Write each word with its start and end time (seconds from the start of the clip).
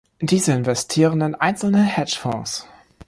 Diese 0.19 0.51
investieren 0.51 1.21
in 1.21 1.35
einzelne 1.35 1.83
Hedgefonds. 1.83 2.65